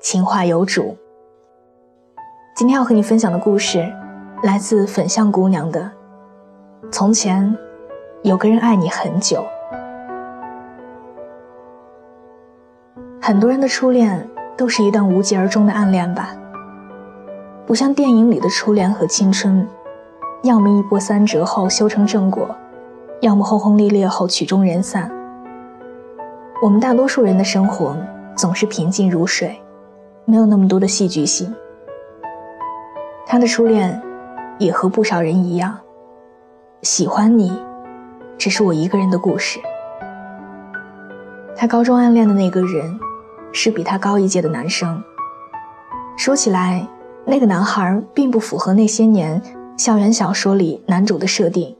[0.00, 0.96] 情话有主。
[2.54, 3.92] 今天要和你分享的故事，
[4.44, 5.90] 来自粉象姑娘的。
[6.92, 7.56] 从前，
[8.22, 9.44] 有个人爱你很久。
[13.20, 14.24] 很多人的初恋
[14.56, 16.30] 都是一段无疾而终的暗恋吧，
[17.66, 19.66] 不像电影里的初恋和青春，
[20.44, 22.48] 要么一波三折后修成正果，
[23.20, 25.10] 要么轰轰烈烈后曲终人散。
[26.62, 27.96] 我们大多数人的生活
[28.36, 29.60] 总是平静如水，
[30.30, 31.50] 没有那么多的戏剧性。
[33.26, 33.98] 他的初恋
[34.58, 35.74] 也和不少人一样，
[36.82, 37.50] 喜欢你，
[38.36, 39.58] 只是我一个人的故事。
[41.56, 43.00] 他高中暗恋的那个人，
[43.52, 45.02] 是比他高一届的男生。
[46.18, 46.86] 说起来，
[47.24, 49.40] 那个男孩并不符合那些年
[49.78, 51.74] 校园小说里男主的设定，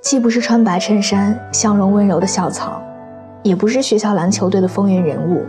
[0.00, 2.82] 既不是穿白衬衫、笑容温柔的校草。
[3.42, 5.44] 也不是学校篮球队的风云人物，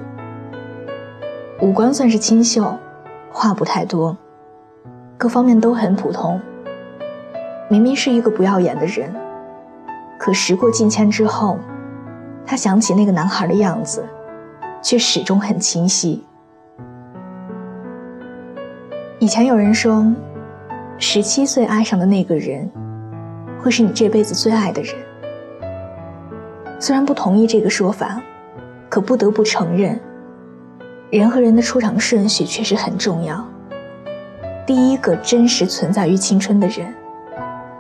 [1.62, 2.78] 五官算是清秀，
[3.32, 4.16] 话不太多，
[5.18, 6.40] 各方面都很普通。
[7.70, 9.10] 明明是一个不要眼的人，
[10.20, 11.58] 可时过境迁之后，
[12.46, 14.06] 他想起那个男孩的样子，
[14.82, 16.26] 却始终很清晰。
[19.20, 20.06] 以前有人说，
[20.98, 22.70] 十七岁爱上的那个人，
[23.62, 24.94] 会是你这辈子最爱的人。
[26.82, 28.22] 虽然不同意这个说法，
[28.90, 29.98] 可不得不承认，
[31.18, 33.42] 人和人的出场顺序确实很重要。
[34.68, 36.94] 第一个真实存在于青春的人，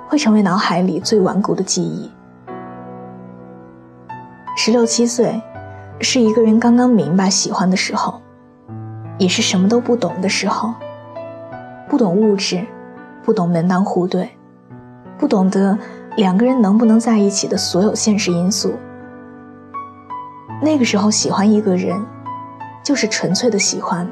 [0.08, 2.10] 会成为脑海里最顽固的记忆。
[4.56, 5.42] 十六七岁，
[6.00, 8.22] 是一个人刚刚明白喜欢的时候，
[9.18, 10.74] 也是什么都不懂的时候，
[11.90, 12.66] 不懂物质，
[13.22, 14.30] 不懂门当户对，
[15.18, 15.78] 不懂得
[16.16, 18.76] 两个人能不能在一起的所有现实因素。
[20.62, 22.02] 那个时候喜欢一个人，
[22.86, 24.08] 就是纯粹的喜欢，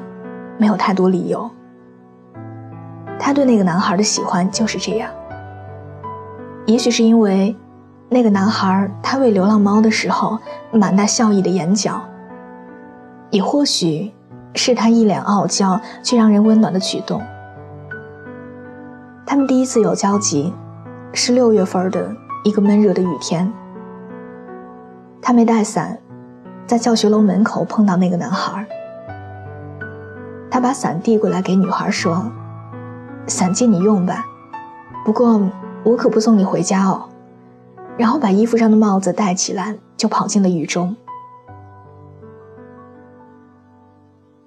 [0.58, 1.48] 没有太多理由。
[3.20, 5.08] 他对那个男孩的喜欢就是这样。
[6.66, 7.54] 也许是因为，
[8.08, 10.36] 那个男孩他喂流浪猫的时候
[10.72, 12.02] 满带笑意的眼角，
[13.30, 14.12] 也或许
[14.56, 17.22] 是他一脸傲娇却让人温暖的举动。
[19.24, 20.52] 他们第一次有交集，
[21.12, 23.50] 是六月份的一个闷热的雨天。
[25.22, 25.96] 他没带伞。
[26.66, 28.66] 在教学楼门口碰到那个男孩，
[30.50, 32.30] 他把伞递过来给女孩说
[33.28, 34.24] ：“伞借你用吧，
[35.04, 35.40] 不过
[35.84, 37.08] 我可不送你回家哦。”
[37.96, 40.96] 然后把衣服上的帽子戴起来，就跑进了雨中。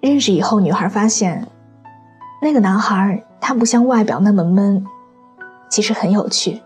[0.01, 1.47] 认识以后，女孩发现，
[2.41, 4.85] 那个男孩他不像外表那么闷，
[5.69, 6.61] 其实很有趣。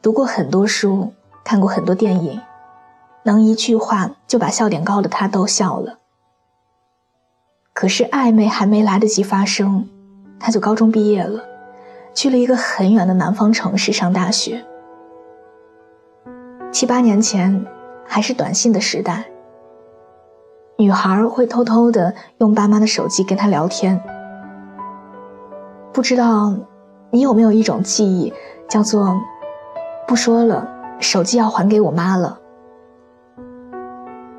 [0.00, 1.12] 读过很多书，
[1.44, 2.40] 看过很多电影。
[3.24, 5.98] 能一句话就把笑点高的他逗笑了。
[7.72, 9.88] 可是暧昧还没来得及发生，
[10.38, 11.42] 他就高中毕业了，
[12.14, 14.64] 去了一个很远的南方城市上大学。
[16.70, 17.66] 七八年前
[18.06, 19.24] 还是短信的时代，
[20.76, 24.02] 女孩会偷偷的用爸妈的手机跟他聊天。
[25.92, 26.54] 不知道
[27.10, 28.32] 你有没有一种记忆，
[28.68, 29.18] 叫做
[30.06, 30.66] 不说了，
[30.98, 32.38] 手机要还给我妈了。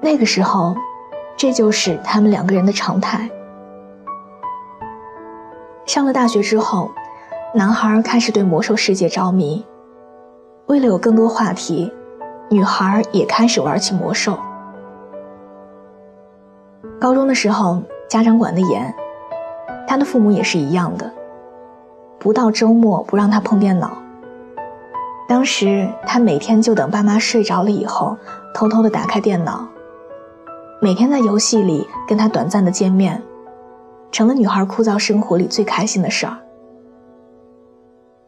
[0.04, 0.76] 那个时候，
[1.38, 3.30] 这就是他们两个人的常态。
[5.86, 6.92] 上了大学之后，
[7.56, 9.66] 男孩开始对魔兽世界着迷。
[10.66, 11.90] 为了有更多话题，
[12.50, 14.38] 女孩也开始玩起魔兽。
[17.00, 18.94] 高中的时候，家长管得严，
[19.88, 21.10] 他的父母也是一样的，
[22.20, 23.98] 不到周末不让他碰电脑。
[25.30, 28.18] 当时他每天就等爸妈睡着了以后，
[28.54, 29.66] 偷偷的打开电脑。
[30.84, 33.24] 每天在游戏里跟他短暂的见面，
[34.12, 36.36] 成了女孩枯燥生活里最开心的事儿。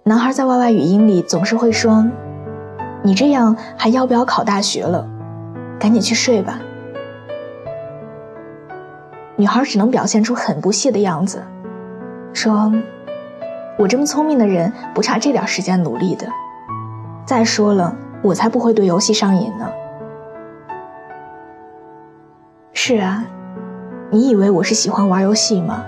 [0.05, 2.07] 男孩在 YY 语音里总是会说
[3.03, 5.05] ：“你这样还要不要考大学了？
[5.77, 6.57] 赶紧去睡吧。”
[9.35, 11.43] 女孩只能表现出很不屑的样子，
[12.31, 12.71] 说
[13.77, 16.25] ：“我这么聪明的人，不差这点时间努力的。
[17.25, 19.69] 再说了，我才不会对游戏上瘾呢。”
[22.87, 23.25] 是啊，
[24.11, 25.83] 你以为我是喜欢玩游戏吗？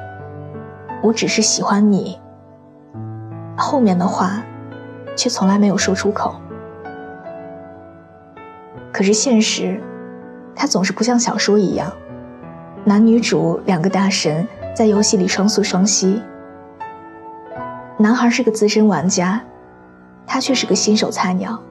[1.04, 2.20] 我只是喜欢你。”
[3.56, 4.42] 后面的话，
[5.16, 6.42] 却从来没有说出口。
[8.92, 9.80] 可是现实，
[10.56, 11.94] 它总是不像小说一样，
[12.84, 16.20] 男女主两个大神在游戏里双宿双栖。
[17.96, 19.40] 男孩是个资深玩家，
[20.26, 21.62] 他却是个新手菜鸟。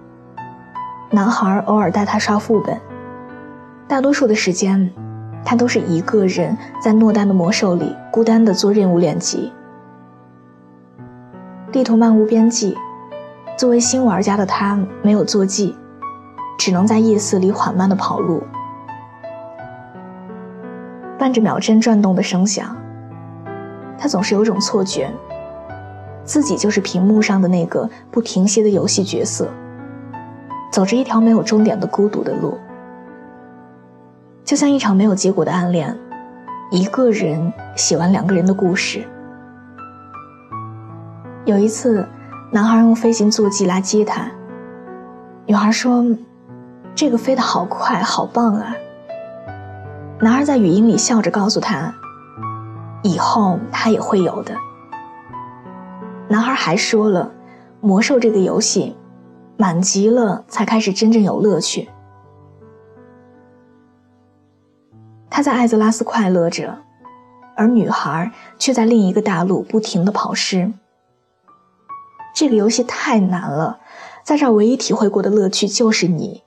[1.11, 2.81] 男孩偶尔带他刷副本，
[3.88, 4.88] 大多数的时间，
[5.48, 9.52] 他都是一个人在诺丹的魔兽里孤单的做任务练级。
[11.70, 12.76] 地图漫无边际，
[13.56, 15.76] 作为新玩家的他没有坐骑，
[16.58, 18.43] 只能在夜色里缓慢的跑路，
[21.16, 22.76] 伴着秒针转动的声响，
[23.96, 25.12] 他总是有种错觉，
[26.25, 29.48] 自己就是屏幕上的那个不停歇的游戏角色。
[30.72, 32.58] 走着一条没有终点的孤独的路，
[34.46, 35.98] 就像一场没有结果的暗恋，
[36.70, 39.04] 一个人写完两个人的故事。
[41.44, 42.06] 有一次，
[42.52, 44.31] 男孩用飞行坐骑来接她，
[45.46, 46.06] 女孩说
[46.94, 48.72] ：“这个飞得好快，好棒啊！”
[50.22, 51.93] 男孩在语音里笑着告诉她
[53.02, 54.54] ：“以后他也会有的。”
[56.31, 57.32] 男孩还说了
[57.82, 58.96] ：“魔兽这个游戏。”
[59.58, 61.88] 满级了，才开始真正有乐趣。
[65.36, 66.78] 他在艾泽拉斯快乐着，
[67.54, 70.72] 而女孩却在另一个大陆不停的跑尸。
[72.34, 73.78] 这个游戏太难了，
[74.24, 76.42] 在这唯一体会过的乐趣就是你。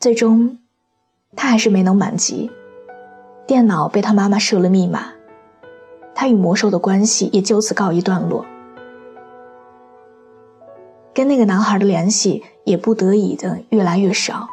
[0.00, 0.60] 最终，
[1.36, 2.50] 他还是没能满级，
[3.46, 5.12] 电脑被他妈妈设了密码，
[6.14, 8.46] 他与魔兽的关系也就此告一段落。
[11.12, 14.48] 跟那个男孩的联系也不得已的越来越少，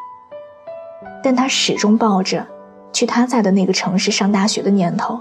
[1.23, 2.45] 但他始终抱着
[2.91, 5.19] 去他在的那个城市上大学的念头，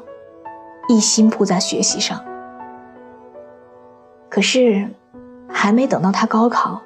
[0.88, 2.20] 一心扑在学习上。
[4.28, 4.88] 可是，
[5.48, 6.80] 还没等到他高考，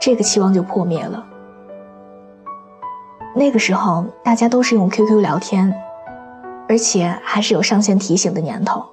[0.00, 1.26] 这个期望就破灭了。
[3.34, 5.74] 那个时候，大家都是用 QQ 聊天，
[6.68, 8.84] 而且还是有上线提醒的年头。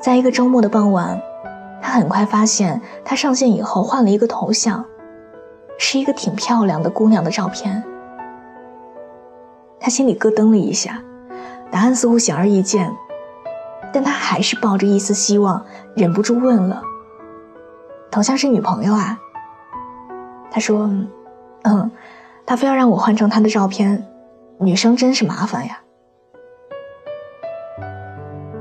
[0.00, 1.20] 在一个周末的傍晚。
[1.84, 4.84] 他很快发现，他上线以后换了一个头像，
[5.78, 7.82] 是一个挺漂亮的姑娘的照片。
[9.78, 11.02] 他心里咯噔了一下，
[11.70, 12.94] 答案似乎显而易见，
[13.92, 15.64] 但他还是抱着一丝希望，
[15.96, 16.82] 忍不住问了
[18.10, 19.18] ：“头像是女朋友啊？”
[20.50, 20.90] 他说
[21.64, 21.90] ：“嗯，
[22.46, 24.06] 他非要让我换成他的照片，
[24.58, 25.80] 女生真是麻烦呀。”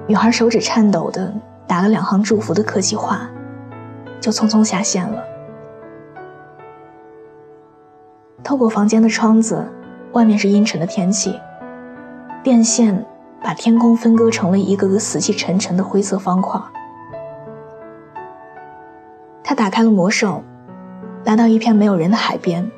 [0.08, 1.34] 女孩手指颤抖的。
[1.68, 3.30] 打了两行祝福的客气话，
[4.20, 5.24] 就匆匆下线了。
[8.52, 9.66] 透过房间的窗子，
[10.12, 11.40] 外面是阴沉的天气，
[12.44, 13.06] 电线
[13.42, 16.60] 把天空分割成了一个个死气沉沉的灰色方块。
[19.42, 20.44] 他打开了魔兽，
[21.24, 22.70] 来到一片没有人的海边。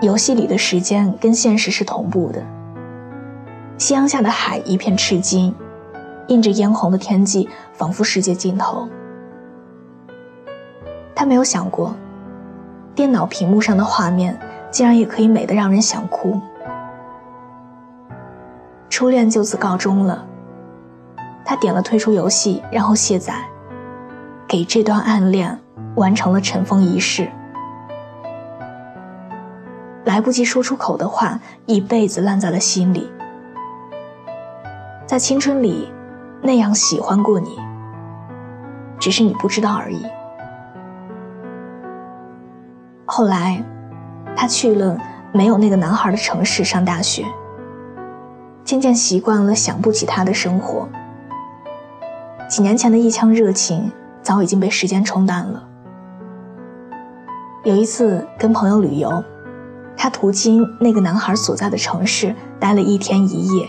[0.00, 2.42] 游戏里的时间跟现实是同步的，
[3.78, 5.54] 夕阳下的海一片赤金。
[6.26, 8.88] 映着嫣红的天际，仿佛世界尽头。
[11.14, 11.94] 他没有想过，
[12.96, 14.36] 电脑屏幕上的画面
[14.72, 16.40] 竟然也可以美得让人想哭。
[18.88, 20.26] 初恋就此告终了。
[21.44, 23.34] 他点了退出游戏，然后卸载，
[24.48, 25.56] 给这段暗恋
[25.94, 27.30] 完成了尘封仪式。
[30.04, 33.08] 来不及说出口的话，一辈子烂在了心里。
[35.06, 35.92] 在青春里。
[36.42, 37.58] 那样喜欢过你，
[39.00, 40.06] 只是你不知道而已。
[43.06, 43.64] 后来，
[44.36, 44.98] 他去了
[45.32, 47.24] 没有那个男孩的城市上大学，
[48.64, 50.88] 渐渐习惯了想不起他的生活。
[52.48, 53.90] 几年前的一腔热情
[54.22, 55.62] 早已经被时间冲淡了。
[57.62, 59.22] 有一次跟朋友旅游，
[59.96, 63.68] 他途经那个男孩所在的城市，待了一天一夜。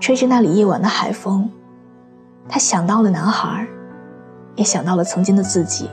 [0.00, 1.50] 吹着那里夜晚的海风，
[2.48, 3.66] 他想到了男孩，
[4.54, 5.90] 也想到了曾经的自己。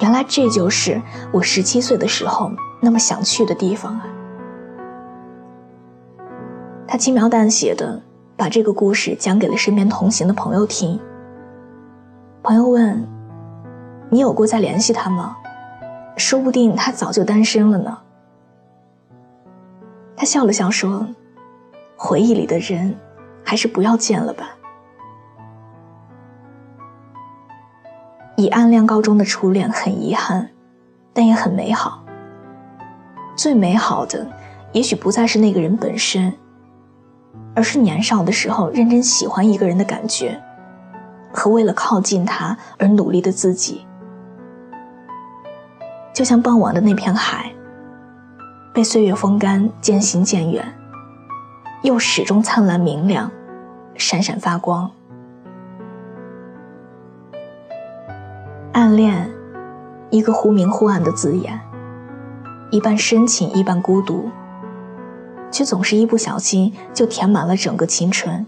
[0.00, 1.00] 原来这就是
[1.32, 4.06] 我十七岁的时候那么想去的地方啊！
[6.86, 8.00] 他轻描淡写的
[8.36, 10.98] 把这个故事讲给了身边同行的朋友听。
[12.42, 13.06] 朋友问
[14.08, 15.36] ：“你有过再联系他吗？
[16.16, 17.98] 说不定他早就单身了呢。”
[20.16, 21.06] 他笑了笑说。
[22.00, 22.96] 回忆里的人，
[23.44, 24.50] 还是不要见了吧。
[28.38, 30.48] 以暗恋告终的初恋很遗憾，
[31.12, 32.04] 但也很美好。
[33.36, 34.24] 最美好的，
[34.70, 36.32] 也许不再是那个人本身，
[37.56, 40.40] 而是年少的时候认真喜欢一个人的感觉，
[41.32, 43.84] 和为了靠近他而努力的自己。
[46.14, 47.52] 就像傍晚的那片海，
[48.72, 50.64] 被岁月风干，渐行渐远，
[51.82, 53.28] 又始终灿烂明亮，
[53.96, 54.88] 闪闪发光。
[58.78, 59.28] 暗恋，
[60.08, 61.58] 一个忽明忽暗的字眼，
[62.70, 64.30] 一半深情，一半孤独，
[65.50, 68.46] 却总是一不小心就填满了整个青春，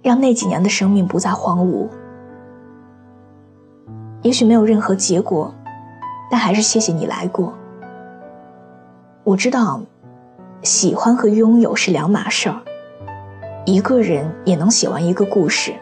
[0.00, 1.88] 让那几年的生命不再荒芜。
[4.22, 5.52] 也许没有任何结果。
[6.30, 7.52] 但还是谢谢你来过。
[9.24, 9.82] 我知道，
[10.62, 12.62] 喜欢和拥有是两码事儿。
[13.66, 15.74] 一个人也能写完一个故事，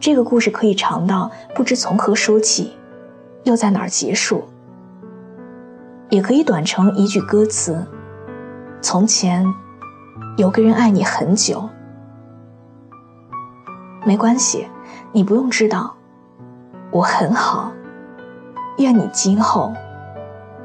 [0.00, 2.72] 这个故事可以长到不知从何说起，
[3.42, 4.44] 又在哪儿结束；
[6.08, 7.84] 也可以短成一句歌词
[8.80, 9.44] ：“从前
[10.36, 11.68] 有个人爱你很久。”
[14.06, 14.68] 没关系，
[15.12, 15.94] 你不用知道，
[16.92, 17.72] 我很好。
[18.78, 19.74] 愿你今后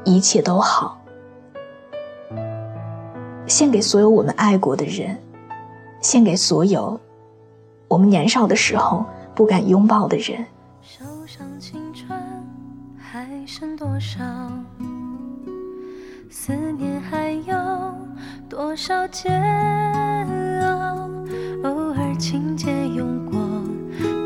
[0.04, 1.00] 一切都好。
[3.46, 5.18] 献给所有我们爱过的人，
[6.00, 6.98] 献给所有
[7.88, 10.44] 我们年少的时候不敢拥抱的人。
[10.80, 12.18] 手上青春
[12.96, 14.22] 还剩多少？
[16.30, 17.54] 思念还有
[18.48, 19.40] 多少煎
[20.62, 21.10] 熬？
[21.62, 23.38] 偶尔情节用过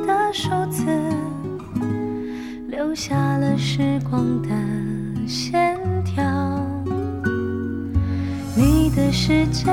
[0.07, 0.85] 的数字。
[2.69, 4.49] 留下了时光的
[5.27, 6.25] 线条，
[8.57, 9.67] 你的世界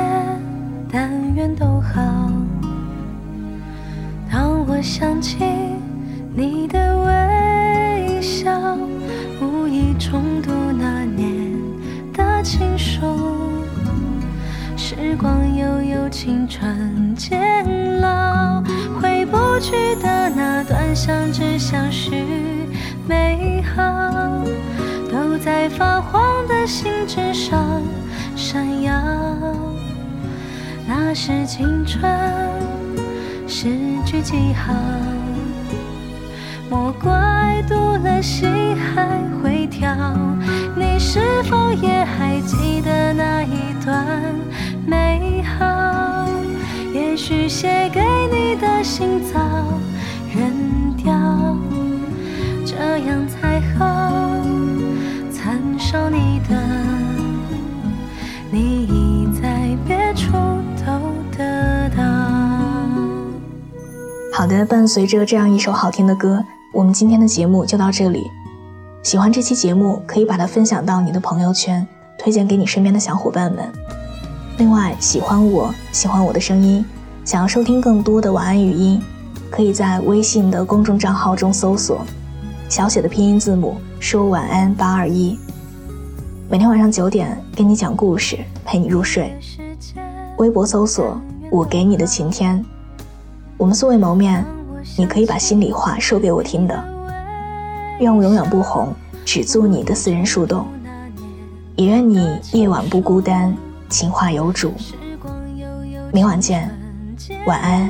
[0.92, 1.75] 但愿都
[4.86, 5.38] 想起
[6.36, 8.78] 你的微笑，
[9.42, 11.52] 无意重读那年
[12.14, 13.02] 的情书。
[14.78, 18.62] 时光悠悠，青春渐老，
[19.02, 22.24] 回不去的那段相知相许。
[23.08, 23.82] 美好
[25.12, 27.82] 都在发黄的信纸上
[28.36, 28.94] 闪耀，
[30.88, 32.04] 那是青春
[33.66, 33.72] 诗
[34.06, 34.76] 句几行。
[36.70, 39.90] 莫怪读了心还会跳，
[40.76, 44.06] 你是否也还记得那一段
[44.86, 46.30] 美好？
[46.94, 47.50] 也许
[64.46, 68.30] 好的，伴随着这样一首好听的歌，我们今天的节目就到这里。
[69.02, 71.84] 喜欢这期节目，可以把它分享到你的朋友圈，
[72.16, 73.68] 推荐给你身边的小伙伴们。
[74.60, 76.86] 另外，喜欢我喜欢我的声音，
[77.24, 79.02] 想要收听更多的晚安语音，
[79.50, 82.06] 可以在微信的公众账号中搜索。
[82.70, 85.36] 小写的拼音字母，说晚安八二一。
[86.48, 89.36] 每天晚上九点，给你讲故事，陪你入睡。
[90.38, 92.64] 微博搜索我给你的晴天。
[93.58, 94.46] 我们素未谋面，
[94.98, 96.84] 你可以把心里话说给我听的。
[98.00, 98.94] 愿我永远不红，
[99.24, 100.68] 只做你的私人树洞。
[101.78, 103.56] 也愿你夜晚不孤单，
[103.88, 104.74] 情话有主。
[106.12, 106.70] 明晚见，
[107.46, 107.90] 晚安。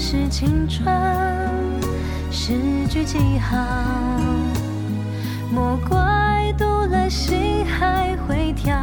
[0.00, 0.86] 是青春
[2.48, 2.54] 诗
[2.88, 3.58] 句记号。
[5.52, 8.74] 莫怪读了心还会跳，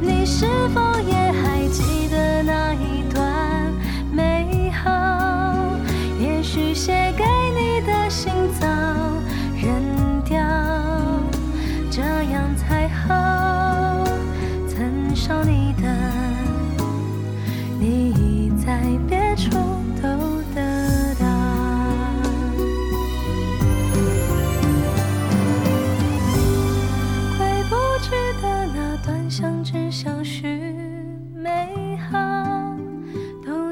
[0.00, 0.44] 你是
[0.74, 3.72] 否也还记得那一段
[4.10, 5.76] 美好？
[6.18, 7.22] 也许写给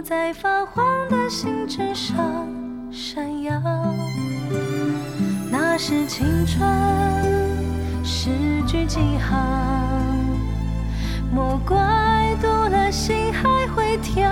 [0.08, 2.16] 在发黄的信纸上
[2.90, 3.60] 闪耀。
[5.50, 6.66] 那是青春。
[8.02, 8.30] 诗
[8.66, 9.36] 句记号，
[11.30, 14.30] 莫怪读了心还会跳。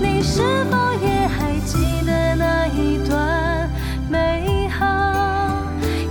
[0.00, 3.70] 你是否也还记得那一段
[4.10, 5.62] 美好？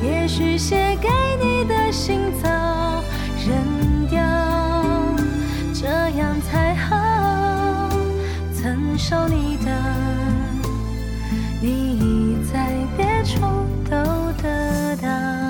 [0.02, 1.10] 也许写给
[1.44, 2.50] 你的信早
[3.46, 4.22] 扔掉。
[5.74, 6.96] 这样才好
[8.66, 9.72] 承受你的，
[11.62, 13.40] 你在别处
[13.88, 13.96] 都
[14.42, 15.45] 得到。